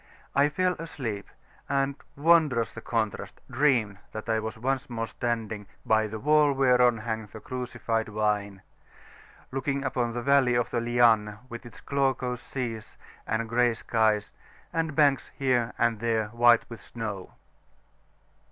[0.33, 1.29] I fell asleep,
[1.69, 3.39] and wondrous the contrast!
[3.51, 8.63] dreamed that I was once more standing "By the wall whereon hangeth the crucified vine,"
[9.51, 14.33] [p.413]looking upon the valley of the Lianne, with its glaucous seas and grey skies,
[14.73, 17.35] and banks here and there white with snow.